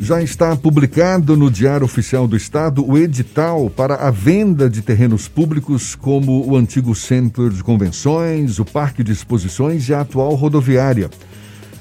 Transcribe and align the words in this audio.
Já 0.00 0.20
está 0.20 0.54
publicado 0.56 1.36
no 1.36 1.50
Diário 1.50 1.84
Oficial 1.84 2.26
do 2.26 2.36
Estado 2.36 2.84
o 2.84 2.98
edital 2.98 3.70
para 3.70 3.94
a 3.94 4.10
venda 4.10 4.68
de 4.68 4.82
terrenos 4.82 5.28
públicos 5.28 5.94
como 5.94 6.46
o 6.46 6.56
antigo 6.56 6.94
Centro 6.94 7.48
de 7.48 7.62
Convenções, 7.62 8.58
o 8.58 8.64
Parque 8.64 9.04
de 9.04 9.12
Exposições 9.12 9.88
e 9.88 9.94
a 9.94 10.00
atual 10.00 10.34
rodoviária. 10.34 11.08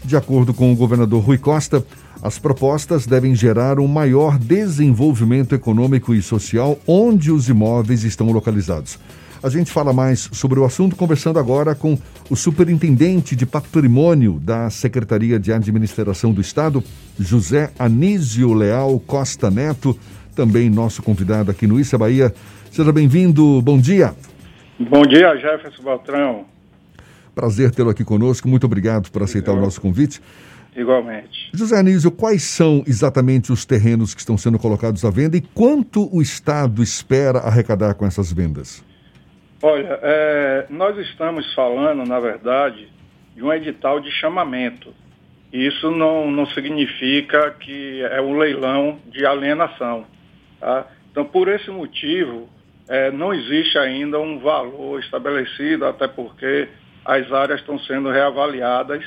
De 0.06 0.16
acordo 0.16 0.54
com 0.54 0.72
o 0.72 0.76
governador 0.76 1.24
Rui 1.24 1.38
Costa, 1.38 1.84
as 2.22 2.38
propostas 2.38 3.06
devem 3.06 3.36
gerar 3.36 3.80
um 3.80 3.88
maior 3.88 4.38
desenvolvimento 4.38 5.56
econômico 5.56 6.14
e 6.14 6.22
social 6.22 6.80
onde 6.88 7.32
os 7.32 7.50
imóveis 7.50 8.04
estão 8.04 8.32
localizados. 8.32 8.98
A 9.44 9.50
gente 9.50 9.74
fala 9.74 9.92
mais 9.92 10.30
sobre 10.32 10.58
o 10.58 10.64
assunto 10.64 10.96
conversando 10.96 11.38
agora 11.38 11.76
com 11.76 12.00
o 12.30 12.36
superintendente 12.36 13.36
de 13.36 13.46
patrimônio 13.46 14.40
da 14.40 14.70
Secretaria 14.70 15.38
de 15.38 15.52
Administração 15.52 16.32
do 16.32 16.40
Estado, 16.40 16.82
José 17.20 17.70
Anísio 17.78 18.54
Leal 18.54 18.98
Costa 19.02 19.52
Neto, 19.52 20.00
também 20.34 20.70
nosso 20.70 21.04
convidado 21.04 21.52
aqui 21.52 21.68
no 21.68 21.78
Issa 21.78 21.98
Bahia. 21.98 22.34
Seja 22.72 22.94
bem-vindo, 22.94 23.62
bom 23.62 23.78
dia. 23.78 24.16
Bom 24.80 25.02
dia, 25.02 25.36
Jefferson 25.36 25.84
Baltrão. 25.84 26.46
Prazer 27.36 27.70
tê-lo 27.72 27.90
aqui 27.90 28.06
conosco, 28.06 28.48
muito 28.48 28.66
obrigado 28.66 29.12
por 29.12 29.24
aceitar 29.24 29.52
o 29.52 29.60
nosso 29.60 29.82
convite. 29.82 30.22
Igualmente. 30.74 31.50
José 31.54 31.78
Anísio, 31.78 32.12
quais 32.12 32.44
são 32.44 32.82
exatamente 32.88 33.52
os 33.52 33.66
terrenos 33.66 34.14
que 34.14 34.22
estão 34.22 34.38
sendo 34.38 34.58
colocados 34.58 35.04
à 35.04 35.10
venda 35.10 35.36
e 35.36 35.42
quanto 35.42 36.08
o 36.16 36.22
Estado 36.22 36.82
espera 36.82 37.40
arrecadar 37.40 37.96
com 37.96 38.06
essas 38.06 38.32
vendas? 38.32 38.82
Olha, 39.66 39.98
é, 40.02 40.66
nós 40.70 40.98
estamos 40.98 41.54
falando, 41.54 42.06
na 42.06 42.20
verdade, 42.20 42.90
de 43.34 43.42
um 43.42 43.54
edital 43.54 44.02
de 44.02 44.12
chamamento. 44.12 44.94
Isso 45.54 45.90
não, 45.90 46.30
não 46.30 46.46
significa 46.48 47.50
que 47.52 48.02
é 48.02 48.22
um 48.22 48.38
leilão 48.38 49.00
de 49.06 49.26
alienação. 49.26 50.06
Tá? 50.60 50.86
Então, 51.10 51.24
por 51.24 51.48
esse 51.48 51.72
motivo, 51.72 52.50
é, 52.90 53.10
não 53.10 53.34
existe 53.34 53.78
ainda 53.78 54.20
um 54.20 54.38
valor 54.38 55.00
estabelecido, 55.00 55.86
até 55.86 56.10
porque 56.10 56.68
as 57.06 57.32
áreas 57.32 57.62
estão 57.62 57.80
sendo 57.80 58.12
reavaliadas. 58.12 59.06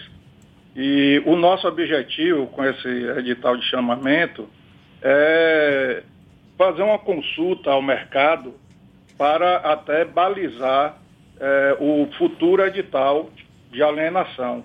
E 0.75 1.23
o 1.27 1.37
nosso 1.37 1.69
objetivo 1.69 2.47
com 2.47 2.65
esse 2.65 2.89
edital 3.19 3.59
de 3.59 3.69
chamamento 3.69 4.49
é 5.03 6.03
fazer 6.57 6.83
uma 6.83 6.99
consulta 6.99 7.73
ao 7.73 7.83
mercado 7.83 8.55
para 9.17 9.57
até 9.59 10.05
balizar 10.05 10.99
é, 11.41 11.77
o 11.81 12.09
futuro 12.19 12.65
edital 12.65 13.31
de 13.73 13.83
alienação. 13.83 14.65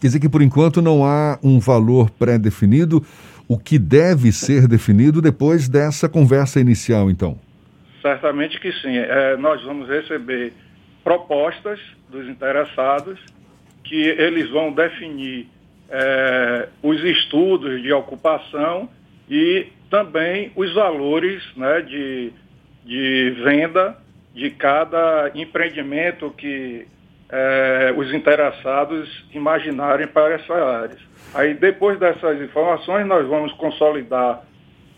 Quer 0.00 0.08
dizer 0.08 0.20
que, 0.20 0.28
por 0.28 0.42
enquanto, 0.42 0.82
não 0.82 1.04
há 1.04 1.38
um 1.42 1.58
valor 1.58 2.10
pré-definido, 2.10 3.04
o 3.48 3.58
que 3.58 3.78
deve 3.78 4.32
ser 4.32 4.66
definido 4.66 5.20
depois 5.20 5.68
dessa 5.68 6.08
conversa 6.08 6.60
inicial, 6.60 7.10
então? 7.10 7.38
Certamente 8.02 8.60
que 8.60 8.72
sim. 8.72 8.96
É, 8.96 9.36
nós 9.36 9.62
vamos 9.62 9.88
receber 9.88 10.52
propostas 11.02 11.80
dos 12.10 12.28
interessados 12.28 13.18
que 13.82 13.94
eles 13.94 14.50
vão 14.50 14.72
definir 14.72 15.48
é, 15.90 16.68
os 16.82 17.02
estudos 17.04 17.82
de 17.82 17.92
ocupação 17.92 18.88
e 19.28 19.66
também 19.90 20.50
os 20.56 20.74
valores 20.74 21.42
né, 21.56 21.82
de 21.82 22.32
de 22.84 23.30
venda 23.42 23.96
de 24.34 24.50
cada 24.50 25.30
empreendimento 25.34 26.30
que 26.30 26.86
é, 27.30 27.94
os 27.96 28.12
interessados 28.12 29.24
imaginarem 29.32 30.06
para 30.06 30.34
essa 30.34 30.54
área. 30.54 30.96
Aí, 31.32 31.54
depois 31.54 31.98
dessas 31.98 32.40
informações, 32.40 33.06
nós 33.06 33.26
vamos 33.26 33.52
consolidar 33.52 34.42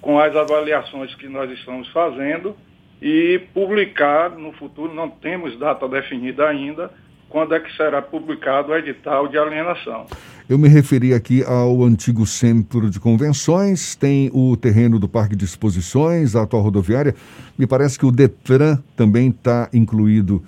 com 0.00 0.18
as 0.18 0.34
avaliações 0.34 1.14
que 1.14 1.28
nós 1.28 1.50
estamos 1.50 1.88
fazendo 1.88 2.56
e 3.00 3.40
publicar 3.52 4.30
no 4.30 4.52
futuro, 4.52 4.92
não 4.92 5.08
temos 5.08 5.58
data 5.58 5.86
definida 5.88 6.48
ainda, 6.48 6.90
quando 7.28 7.54
é 7.54 7.60
que 7.60 7.74
será 7.76 8.00
publicado 8.00 8.72
o 8.72 8.76
edital 8.76 9.28
de 9.28 9.38
alienação. 9.38 10.06
Eu 10.48 10.56
me 10.56 10.68
referi 10.68 11.12
aqui 11.12 11.42
ao 11.42 11.82
antigo 11.82 12.24
centro 12.24 12.88
de 12.88 13.00
convenções, 13.00 13.96
tem 13.96 14.30
o 14.32 14.56
terreno 14.56 14.96
do 14.96 15.08
Parque 15.08 15.34
de 15.34 15.44
Exposições, 15.44 16.36
a 16.36 16.42
atual 16.42 16.62
rodoviária. 16.62 17.16
Me 17.58 17.66
parece 17.66 17.98
que 17.98 18.06
o 18.06 18.12
Detran 18.12 18.78
também 18.96 19.30
está 19.30 19.68
incluído 19.74 20.40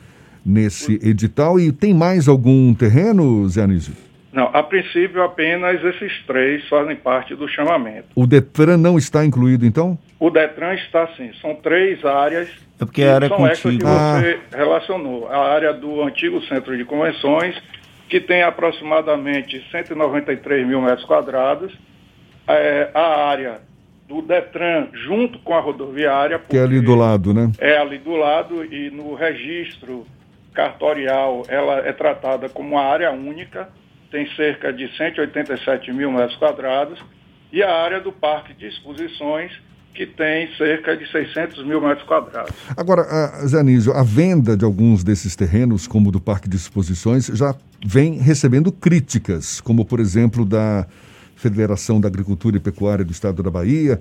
nesse 0.47 1.01
edital. 1.03 1.59
E 1.59 1.73
tem 1.73 1.93
mais 1.93 2.29
algum 2.29 2.73
terreno, 2.75 3.49
Zé 3.49 3.63
Anísio? 3.63 3.93
Não, 4.33 4.45
a 4.53 4.63
princípio 4.63 5.21
apenas 5.21 5.83
esses 5.83 6.13
três 6.29 6.65
fazem 6.69 6.95
parte 6.95 7.35
do 7.35 7.49
chamamento. 7.49 8.07
O 8.15 8.25
Detran 8.25 8.77
não 8.77 8.99
está 8.99 9.25
incluído, 9.25 9.67
então? 9.67 9.99
O 10.21 10.31
Detran 10.31 10.75
está 10.75 11.09
sim. 11.17 11.33
São 11.43 11.57
três 11.57 12.05
áreas. 12.05 12.49
É 12.81 12.85
porque 12.85 13.03
a 13.03 13.17
área 13.17 13.27
são 13.27 13.39
contigo. 13.39 13.51
essas 13.51 13.77
que 13.77 13.83
você 13.83 14.41
ah. 14.53 14.57
relacionou. 14.57 15.27
A 15.29 15.55
área 15.55 15.75
do 15.75 16.05
antigo 16.05 16.41
centro 16.43 16.77
de 16.77 16.85
convenções 16.85 17.61
que 18.09 18.21
tem 18.21 18.43
aproximadamente 18.43 19.65
193 19.71 20.67
mil 20.67 20.81
metros 20.81 21.05
quadrados. 21.05 21.77
É, 22.47 22.91
a 22.95 23.29
área 23.29 23.61
do 24.09 24.23
Detran 24.23 24.89
junto 24.93 25.39
com 25.41 25.55
a 25.55 25.61
rodoviária. 25.61 26.39
Que 26.39 26.57
é 26.57 26.63
ali 26.63 26.81
do 26.81 26.95
lado, 26.95 27.35
né? 27.35 27.53
É 27.59 27.77
ali 27.77 27.99
do 27.99 28.17
lado 28.17 28.65
e 28.65 28.91
no 28.91 29.15
registro 29.15 30.07
cartorial 30.55 31.43
ela 31.49 31.87
é 31.87 31.93
tratada 31.93 32.49
como 32.49 32.75
uma 32.75 32.83
área 32.83 33.13
única, 33.13 33.69
tem 34.11 34.27
cerca 34.35 34.73
de 34.73 34.89
187 34.97 35.93
mil 35.93 36.11
metros 36.11 36.37
quadrados, 36.37 36.99
e 37.53 37.63
a 37.63 37.73
área 37.73 38.01
do 38.01 38.11
parque 38.11 38.55
de 38.55 38.67
exposições, 38.67 39.53
que 39.95 40.07
tem 40.07 40.49
cerca 40.57 40.97
de 40.97 41.11
600 41.11 41.67
mil 41.67 41.81
metros 41.81 42.07
quadrados. 42.07 42.55
Agora, 42.77 43.03
Zé 43.47 43.59
Anísio, 43.59 43.93
a 43.93 44.03
venda 44.03 44.57
de 44.57 44.65
alguns 44.65 45.03
desses 45.03 45.35
terrenos, 45.35 45.87
como 45.87 46.11
o 46.11 46.13
do 46.13 46.21
Parque 46.21 46.49
de 46.49 46.57
Exposições, 46.57 47.27
já 47.27 47.55
vem 47.85 48.15
recebendo 48.19 48.71
críticas, 48.71 49.61
como, 49.61 49.85
por 49.85 49.99
exemplo, 49.99 50.45
da 50.45 50.87
Federação 51.35 52.01
da 52.01 52.09
Agricultura 52.09 52.57
e 52.57 52.61
Pecuária 52.61 53.05
do 53.05 53.13
Estado 53.13 53.43
da 53.43 53.51
Bahia, 53.51 54.01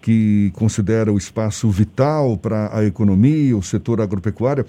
que 0.00 0.50
considera 0.54 1.12
o 1.12 1.18
espaço 1.18 1.70
vital 1.70 2.36
para 2.36 2.76
a 2.76 2.84
economia, 2.84 3.56
o 3.56 3.62
setor 3.62 4.00
agropecuário, 4.00 4.66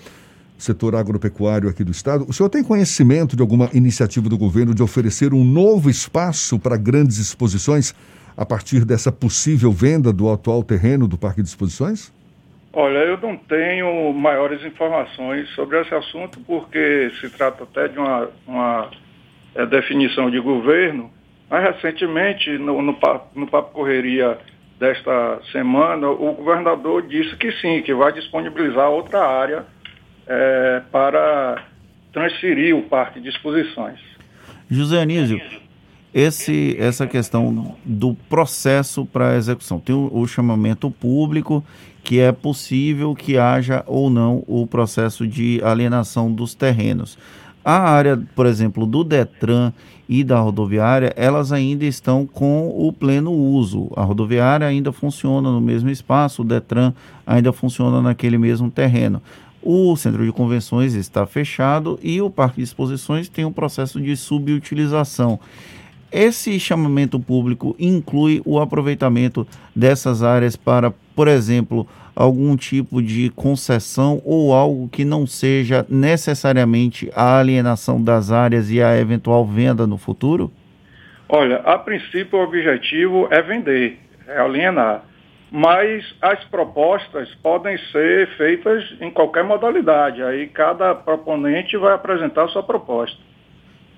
setor 0.58 0.96
agropecuário 0.96 1.68
aqui 1.68 1.84
do 1.84 1.92
Estado. 1.92 2.26
O 2.28 2.34
senhor 2.34 2.50
tem 2.50 2.64
conhecimento 2.64 3.36
de 3.36 3.42
alguma 3.42 3.70
iniciativa 3.74 4.30
do 4.30 4.38
governo 4.38 4.74
de 4.74 4.82
oferecer 4.82 5.34
um 5.34 5.44
novo 5.44 5.90
espaço 5.90 6.58
para 6.58 6.78
grandes 6.78 7.18
exposições? 7.18 7.94
A 8.36 8.46
partir 8.46 8.86
dessa 8.86 9.12
possível 9.12 9.72
venda 9.72 10.12
do 10.12 10.32
atual 10.32 10.64
terreno 10.64 11.08
do 11.08 11.18
Parque 11.18 11.42
de 11.42 11.48
Exposições? 11.48 12.12
Olha, 12.72 12.98
eu 13.00 13.18
não 13.18 13.38
tenho 13.38 14.12
maiores 14.14 14.66
informações 14.66 15.48
sobre 15.50 15.80
esse 15.80 15.94
assunto, 15.94 16.40
porque 16.40 17.12
se 17.22 17.30
trata 17.30 17.64
até 17.64 17.88
de 17.88 18.00
uma, 18.00 18.30
uma 18.48 18.90
é, 19.54 19.64
definição 19.66 20.32
de 20.32 20.40
governo, 20.40 21.12
mas 21.50 21.76
recentemente, 21.76 22.50
no, 22.58 22.82
no, 22.82 22.98
no 23.36 23.48
Papo 23.48 23.74
Correria 23.74 24.40
desta 24.80 25.40
semana, 25.52 26.10
o 26.10 26.34
governador 26.34 27.04
disse 27.04 27.36
que 27.36 27.52
sim, 27.62 27.84
que 27.84 27.94
vai 27.94 28.12
disponibilizar 28.12 28.90
outra 28.90 29.24
área 29.24 29.66
é, 30.26 30.82
para 30.92 31.64
transferir 32.12 32.76
o 32.76 32.82
Parque 32.84 33.20
de 33.20 33.30
Exposições. 33.30 34.00
José 34.70 35.00
Anísio, 35.00 35.40
esse, 36.14 36.76
essa 36.80 37.08
questão 37.08 37.76
do 37.84 38.14
processo 38.30 39.06
para 39.06 39.36
execução. 39.36 39.80
Tem 39.80 39.96
o, 39.96 40.10
o, 40.14 40.28
chamamento 40.28 40.92
público, 40.92 41.64
que 42.04 42.20
é 42.20 42.32
possível 42.32 43.16
que 43.16 43.38
haja 43.38 43.84
ou 43.88 44.10
não 44.10 44.44
o 44.48 44.68
processo 44.68 45.26
de 45.26 45.60
alienação 45.64 46.32
dos 46.32 46.54
terrenos. 46.54 47.18
A 47.66 47.80
área, 47.80 48.22
por 48.36 48.46
exemplo, 48.46 48.86
do 48.86 49.04
Detran 49.04 49.72
e 50.08 50.24
da 50.24 50.40
rodoviária, 50.40 51.14
elas 51.16 51.52
ainda 51.52 51.86
estão 51.86 52.26
com 52.28 52.68
o 52.70 52.92
pleno 52.92 53.32
uso. 53.32 53.90
A 53.96 54.04
rodoviária 54.04 54.68
ainda 54.68 54.92
funciona 54.92 55.50
no 55.50 55.62
mesmo 55.62 55.90
espaço, 55.90 56.42
o 56.42 56.46
Detran 56.46 56.94
ainda 57.26 57.54
funciona 57.54 58.02
naquele 58.02 58.38
mesmo 58.38 58.70
terreno. 58.70 59.22
O 59.62 59.96
centro 59.96 60.26
de 60.26 60.32
convenções 60.34 60.94
está 60.94 61.26
fechado 61.26 61.98
e 62.04 62.22
o 62.22 62.30
parque 62.30 62.58
de 62.58 62.64
exposições 62.64 63.30
tem 63.30 63.46
um 63.46 63.52
processo 63.52 64.00
de 64.02 64.16
subutilização. 64.18 65.40
Esse 66.14 66.60
chamamento 66.60 67.20
público 67.20 67.76
inclui 67.80 68.40
o 68.46 68.60
aproveitamento 68.60 69.48
dessas 69.76 70.22
áreas 70.22 70.56
para, 70.56 70.94
por 71.16 71.28
exemplo, 71.28 71.88
algum 72.16 72.56
tipo 72.56 73.02
de 73.02 73.32
concessão 73.32 74.22
ou 74.24 74.54
algo 74.54 74.88
que 74.88 75.04
não 75.04 75.26
seja 75.26 75.84
necessariamente 75.90 77.12
a 77.16 77.40
alienação 77.40 78.00
das 78.00 78.32
áreas 78.32 78.70
e 78.70 78.80
a 78.80 78.96
eventual 78.96 79.44
venda 79.44 79.88
no 79.88 79.98
futuro? 79.98 80.52
Olha, 81.28 81.58
a 81.66 81.80
princípio 81.80 82.38
o 82.38 82.44
objetivo 82.44 83.28
é 83.32 83.42
vender, 83.42 83.98
é 84.28 84.40
alienar. 84.40 85.06
Mas 85.50 86.06
as 86.22 86.44
propostas 86.44 87.28
podem 87.42 87.76
ser 87.92 88.28
feitas 88.38 88.84
em 89.02 89.10
qualquer 89.10 89.44
modalidade. 89.44 90.22
Aí 90.22 90.46
cada 90.46 90.94
proponente 90.94 91.76
vai 91.76 91.96
apresentar 91.96 92.44
a 92.44 92.48
sua 92.50 92.62
proposta. 92.62 93.18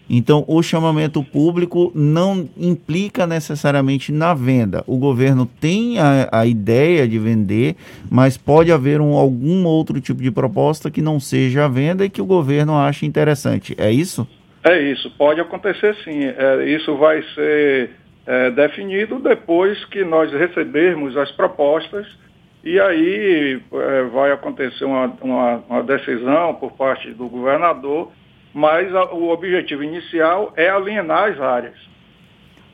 Então, 0.09 0.45
o 0.47 0.61
chamamento 0.61 1.23
público 1.23 1.91
não 1.95 2.47
implica 2.57 3.25
necessariamente 3.25 4.11
na 4.11 4.33
venda. 4.33 4.83
O 4.85 4.97
governo 4.97 5.45
tem 5.45 5.97
a, 5.99 6.29
a 6.31 6.45
ideia 6.45 7.07
de 7.07 7.17
vender, 7.17 7.75
mas 8.09 8.37
pode 8.37 8.71
haver 8.71 9.01
um, 9.01 9.13
algum 9.13 9.65
outro 9.65 9.99
tipo 9.99 10.21
de 10.21 10.31
proposta 10.31 10.91
que 10.91 11.01
não 11.01 11.19
seja 11.19 11.65
a 11.65 11.67
venda 11.67 12.05
e 12.05 12.09
que 12.09 12.21
o 12.21 12.25
governo 12.25 12.77
ache 12.77 13.05
interessante. 13.05 13.75
É 13.77 13.91
isso? 13.91 14.27
É 14.63 14.79
isso. 14.81 15.11
Pode 15.17 15.41
acontecer 15.41 15.95
sim. 16.03 16.23
É, 16.23 16.65
isso 16.69 16.95
vai 16.97 17.23
ser 17.33 17.91
é, 18.25 18.51
definido 18.51 19.19
depois 19.19 19.83
que 19.85 20.03
nós 20.03 20.31
recebermos 20.31 21.15
as 21.17 21.31
propostas 21.31 22.05
e 22.63 22.79
aí 22.79 23.61
é, 23.71 24.03
vai 24.05 24.31
acontecer 24.31 24.85
uma, 24.85 25.05
uma, 25.21 25.63
uma 25.69 25.83
decisão 25.83 26.55
por 26.55 26.71
parte 26.71 27.11
do 27.11 27.27
governador 27.27 28.11
mas 28.55 28.95
a, 28.95 29.11
o 29.13 29.27
objetivo 29.31 29.83
inicial 29.83 30.53
é 30.55 30.69
alienar 30.69 31.33
as 31.33 31.41
áreas. 31.41 31.75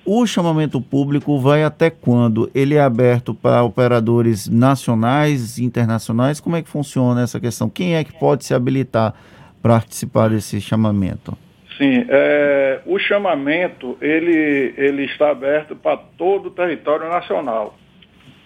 O 0.05 0.27
chamamento 0.27 0.79
público 0.79 1.39
vai 1.39 1.63
até 1.63 1.89
quando? 1.89 2.51
Ele 2.53 2.75
é 2.75 2.81
aberto 2.81 3.33
para 3.33 3.63
operadores 3.63 4.47
nacionais, 4.47 5.57
internacionais? 5.57 6.39
Como 6.39 6.55
é 6.55 6.61
que 6.61 6.69
funciona 6.69 7.23
essa 7.23 7.39
questão? 7.39 7.67
Quem 7.67 7.95
é 7.95 8.03
que 8.03 8.13
pode 8.13 8.45
se 8.45 8.53
habilitar 8.53 9.15
para 9.59 9.73
participar 9.73 10.29
desse 10.29 10.61
chamamento? 10.61 11.35
Sim, 11.77 12.05
é, 12.09 12.81
o 12.85 12.99
chamamento 12.99 13.97
ele, 13.99 14.75
ele 14.77 15.05
está 15.05 15.31
aberto 15.31 15.75
para 15.75 15.97
todo 15.97 16.47
o 16.47 16.51
território 16.51 17.09
nacional. 17.09 17.75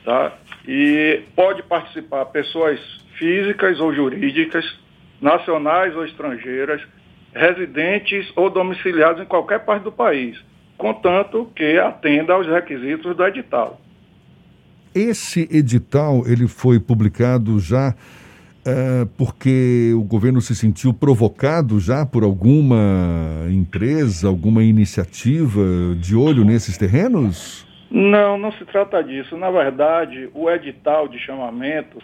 Tá? 0.06 0.34
E 0.66 1.22
pode 1.36 1.64
participar 1.64 2.26
pessoas 2.28 2.80
físicas 3.18 3.80
ou 3.82 3.94
jurídicas, 3.94 4.66
nacionais 5.22 5.96
ou 5.96 6.06
estrangeiras, 6.06 6.82
residentes 7.36 8.32
ou 8.36 8.50
domiciliados 8.50 9.22
em 9.22 9.26
qualquer 9.26 9.60
parte 9.66 9.84
do 9.84 9.92
país, 9.92 10.38
contanto 10.78 11.52
que 11.54 11.78
atenda 11.78 12.34
aos 12.34 12.48
requisitos 12.48 13.16
do 13.16 13.26
edital. 13.26 13.80
Esse 14.94 15.42
edital 15.52 16.24
ele 16.26 16.48
foi 16.48 16.80
publicado 16.80 17.60
já 17.60 17.94
é, 18.66 19.06
porque 19.18 19.92
o 19.94 20.02
governo 20.02 20.42
se 20.42 20.56
sentiu 20.56 20.94
provocado 20.94 21.80
já 21.80 22.06
por 22.06 22.24
alguma 22.24 23.46
empresa, 23.52 24.28
alguma 24.28 24.64
iniciativa 24.64 25.62
de 26.00 26.16
olho 26.16 26.46
nesses 26.46 26.78
terrenos? 26.78 27.68
Não, 27.92 28.38
não 28.38 28.52
se 28.54 28.66
trata 28.66 29.04
disso. 29.04 29.38
Na 29.38 29.52
verdade, 29.52 30.30
o 30.34 30.50
edital 30.50 31.08
de 31.08 31.20
chamamento 31.20 32.00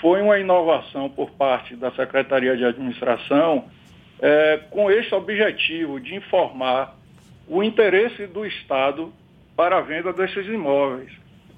foi 0.00 0.20
uma 0.22 0.38
inovação 0.38 1.08
por 1.08 1.30
parte 1.30 1.74
da 1.74 1.90
Secretaria 1.92 2.56
de 2.56 2.64
Administração 2.64 3.64
é, 4.20 4.60
com 4.70 4.90
este 4.90 5.14
objetivo 5.14 6.00
de 6.00 6.14
informar 6.14 6.96
o 7.48 7.62
interesse 7.62 8.26
do 8.26 8.44
Estado 8.44 9.12
para 9.56 9.78
a 9.78 9.80
venda 9.80 10.12
desses 10.12 10.46
imóveis. 10.46 11.10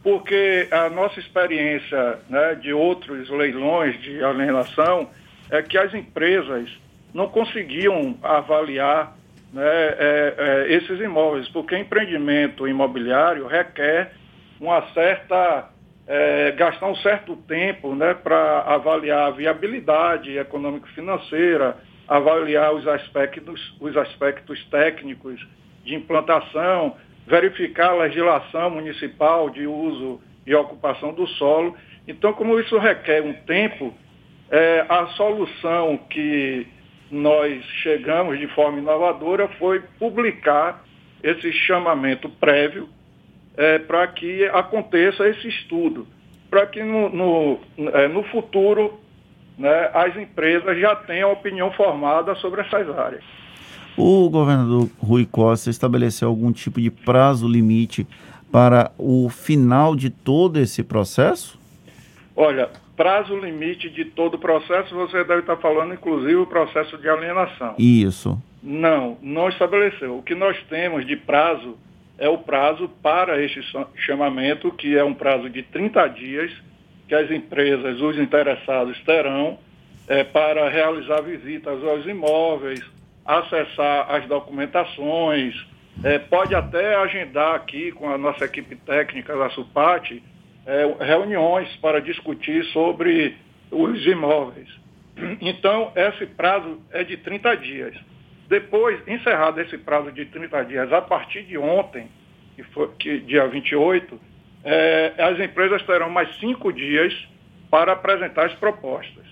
Porque 0.03 0.69
a 0.71 0.89
nossa 0.89 1.19
experiência 1.19 2.19
né, 2.29 2.55
de 2.55 2.73
outros 2.73 3.29
leilões 3.31 4.01
de 4.01 4.23
alienação 4.23 5.11
é 5.51 5.63
que 5.63 5.77
as 5.77 5.93
empresas 5.93 6.71
não 7.13 7.29
conseguiam 7.29 8.17
avaliar 8.23 9.17
né, 9.53 9.63
é, 9.65 10.35
é, 10.39 10.75
esses 10.75 11.01
imóveis, 11.01 11.49
porque 11.49 11.77
empreendimento 11.77 12.69
imobiliário 12.69 13.47
requer 13.47 14.13
uma 14.61 14.83
certa 14.93 15.71
é, 16.07 16.53
gastar 16.53 16.87
um 16.87 16.97
certo 16.97 17.37
tempo 17.37 17.95
né, 17.95 18.15
para 18.15 18.61
avaliar 18.63 19.29
a 19.29 19.31
viabilidade 19.31 20.39
econômico-financeira, 20.39 21.77
avaliar 22.09 22.75
os 22.75 22.87
aspectos, 22.89 23.77
os 23.79 23.97
aspectos 23.97 24.65
técnicos 24.71 25.47
de 25.85 25.95
implantação, 25.95 26.97
verificar 27.27 27.91
a 27.91 28.03
legislação 28.05 28.71
municipal 28.71 29.51
de 29.51 29.67
uso 29.67 30.21
e 30.47 30.55
ocupação 30.55 31.13
do 31.13 31.27
solo. 31.27 31.77
Então, 32.07 32.33
como 32.33 32.59
isso 32.59 32.79
requer 32.79 33.23
um 33.23 33.35
tempo, 33.45 33.95
é, 34.51 34.87
a 34.89 35.07
solução 35.09 35.99
que 36.09 36.67
nós 37.11 37.63
chegamos 37.83 38.39
de 38.39 38.47
forma 38.49 38.79
inovadora 38.79 39.49
foi 39.59 39.81
publicar 39.99 40.85
esse 41.23 41.53
chamamento 41.53 42.29
prévio 42.29 42.89
é, 43.57 43.79
para 43.79 44.07
que 44.07 44.45
aconteça 44.47 45.29
esse 45.29 45.49
estudo, 45.49 46.07
para 46.49 46.67
que 46.67 46.83
no, 46.83 47.09
no, 47.11 47.61
é, 47.93 48.09
no 48.09 48.23
futuro 48.25 48.99
né, 49.59 49.91
as 49.93 50.17
empresas 50.17 50.79
já 50.79 50.95
têm 50.95 51.23
a 51.23 51.29
opinião 51.29 51.73
formada 51.73 52.35
sobre 52.37 52.61
essas 52.61 52.89
áreas. 52.97 53.25
O 53.97 54.31
governador 54.31 54.89
Rui 54.99 55.27
Costa 55.27 55.71
estabeleceu 55.71 56.29
algum 56.29 56.53
tipo 56.53 56.81
de 56.81 56.91
prazo 56.91 57.49
limite 57.49 58.07
para 58.53 58.93
o 58.97 59.29
final 59.29 59.97
de 59.97 60.09
todo 60.09 60.59
esse 60.59 60.85
processo? 60.85 61.59
Olha, 62.37 62.71
prazo 62.97 63.37
limite 63.37 63.91
de 63.91 64.05
todo 64.05 64.35
o 64.35 64.39
processo, 64.39 64.95
você 64.95 65.25
deve 65.25 65.41
estar 65.41 65.57
falando, 65.57 65.95
inclusive, 65.95 66.37
o 66.37 66.47
processo 66.47 66.97
de 66.99 67.09
alienação. 67.09 67.75
Isso. 67.77 68.41
Não, 68.63 69.19
não 69.21 69.49
estabeleceu. 69.49 70.19
O 70.19 70.23
que 70.23 70.35
nós 70.35 70.57
temos 70.69 71.05
de 71.05 71.17
prazo 71.17 71.77
é 72.19 72.29
o 72.29 72.39
prazo 72.39 72.89
para 73.03 73.43
este 73.43 73.61
chamamento, 73.97 74.71
que 74.73 74.97
é 74.97 75.05
um 75.05 75.15
prazo 75.15 75.51
de 75.51 75.63
30 75.63 76.07
dias, 76.09 76.53
que 77.09 77.15
as 77.15 77.31
empresas, 77.31 78.01
os 78.01 78.19
interessados 78.19 79.01
terão 79.05 79.59
é, 80.07 80.23
para 80.23 80.69
realizar 80.69 81.23
visitas 81.23 81.83
aos 81.83 82.07
imóveis, 82.07 82.81
acessar 83.25 84.15
as 84.15 84.27
documentações, 84.27 85.55
é, 86.05 86.19
pode 86.19 86.55
até 86.55 86.95
agendar 86.97 87.55
aqui 87.55 87.91
com 87.93 88.09
a 88.09 88.19
nossa 88.19 88.45
equipe 88.45 88.77
técnica 88.77 89.37
da 89.37 89.51
SUPAT 89.51 90.23
é, 90.67 91.05
reuniões 91.05 91.75
para 91.77 92.01
discutir 92.01 92.65
sobre 92.67 93.37
os 93.71 94.07
imóveis. 94.07 94.69
Então, 95.41 95.91
esse 95.97 96.27
prazo 96.27 96.81
é 96.93 97.03
de 97.03 97.17
30 97.17 97.57
dias. 97.57 97.97
Depois, 98.49 99.01
encerrado 99.09 99.61
esse 99.61 99.77
prazo 99.77 100.13
de 100.13 100.25
30 100.27 100.65
dias, 100.65 100.93
a 100.93 101.03
partir 101.03 101.43
de 101.43 101.59
ontem, 101.59 102.09
que 102.55 102.63
foi 102.63 102.89
que, 102.99 103.19
dia 103.21 103.47
28, 103.49 104.19
é, 104.71 105.15
as 105.19 105.41
empresas 105.41 105.83
terão 105.85 106.11
mais 106.11 106.29
cinco 106.39 106.71
dias 106.71 107.15
para 107.71 107.93
apresentar 107.93 108.47
as 108.47 108.55
propostas. 108.55 109.27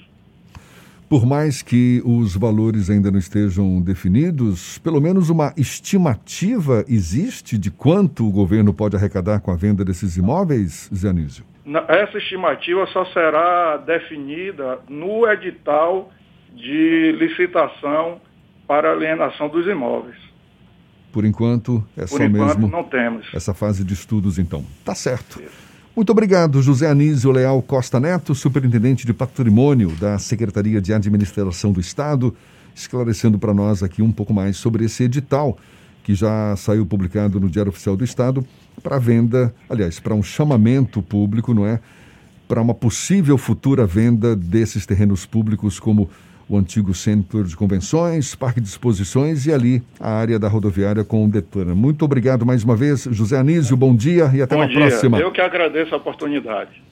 Por 1.11 1.27
mais 1.27 1.61
que 1.61 2.03
os 2.05 2.35
valores 2.35 2.89
ainda 2.89 3.11
não 3.11 3.19
estejam 3.19 3.81
definidos, 3.83 4.79
pelo 4.79 5.01
menos 5.01 5.29
uma 5.29 5.53
estimativa 5.57 6.85
existe 6.89 7.59
de 7.59 7.71
quanto 7.71 8.27
o 8.27 8.33
governo 8.33 8.73
pode 8.73 8.97
arrecadar 8.97 9.41
com 9.41 9.51
a 9.51 9.57
venda 9.57 9.85
desses 9.85 10.17
imóveis, 10.17 10.91
Zé 10.93 11.11
Anísio? 11.11 11.45
Essa 11.87 12.17
estimativa 12.17 12.87
só 12.87 13.05
será 13.07 13.77
definida 13.77 14.79
no 14.89 15.31
edital 15.31 16.11
de 16.55 17.13
licitação 17.13 18.21
para 18.67 18.93
alienação 18.93 19.49
dos 19.49 19.67
imóveis. 19.67 20.26
Por 21.13 21.25
enquanto, 21.25 21.83
é 21.97 22.03
Por 22.03 22.19
só 22.19 22.25
enquanto, 22.25 22.47
mesmo 22.59 22.69
não 22.69 22.85
temos. 22.85 23.27
essa 23.35 23.55
fase 23.55 23.83
de 23.85 23.95
estudos, 23.95 24.39
então. 24.39 24.65
Tá 24.85 24.95
certo. 24.95 25.41
Muito 25.95 26.11
obrigado, 26.11 26.61
José 26.61 26.91
Anísio 26.91 27.33
Leal 27.33 27.63
Costa 27.63 27.99
Neto, 27.99 28.35
superintendente 28.35 29.07
de 29.07 29.15
patrimônio 29.15 29.91
da 29.99 30.19
Secretaria 30.19 30.79
de 30.79 30.93
Administração 30.93 31.73
do 31.73 31.81
Estado, 31.81 32.37
esclarecendo 32.75 33.39
para 33.39 33.55
nós 33.55 33.83
aqui 33.83 34.03
um 34.03 34.13
pouco 34.13 34.35
mais 34.35 34.59
sobre 34.59 34.85
esse 34.85 35.05
edital 35.05 35.57
que 36.05 36.15
já 36.15 36.55
saiu 36.57 36.85
publicado 36.85 37.41
no 37.41 37.49
Diário 37.49 37.71
Oficial 37.71 37.97
do 37.97 38.05
Estado 38.05 38.47
para 38.83 38.99
venda, 38.99 39.55
aliás, 39.71 39.99
para 39.99 40.15
um 40.15 40.23
chamamento 40.23 41.01
público, 41.01 41.55
não 41.55 41.67
é? 41.67 41.81
Para 42.47 42.61
uma 42.61 42.75
possível 42.75 43.37
futura 43.39 43.87
venda 43.87 44.37
desses 44.37 44.85
terrenos 44.87 45.25
públicos 45.25 45.81
como 45.81 46.09
o 46.49 46.57
antigo 46.57 46.95
centro 46.95 47.45
de 47.45 47.57
convenções, 47.57 48.35
parque 48.35 48.61
de 48.61 48.69
exposições 48.69 49.47
e 49.47 49.53
ali 49.53 49.83
a 49.99 50.11
área 50.11 50.39
da 50.39 50.49
rodoviária 50.49 51.03
com 51.05 51.25
o 51.25 51.29
Detran. 51.29 51.75
Muito 51.75 52.05
obrigado 52.05 52.47
mais 52.47 52.63
uma 52.63 52.77
vez, 52.77 53.09
José 53.11 53.37
Anísio, 53.37 53.77
bom 53.77 53.95
dia 53.95 54.31
e 54.33 54.41
até 54.41 54.55
bom 54.55 54.63
uma 54.63 54.69
dia. 54.69 54.79
próxima. 54.79 55.19
Eu 55.19 55.33
que 55.33 55.41
agradeço 55.41 55.95
a 55.95 55.99
oportunidade. 55.99 56.83